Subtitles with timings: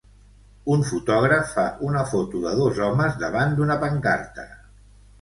[0.75, 4.53] Un fotògraf fa una foto de dos homes davant d'una pancarta.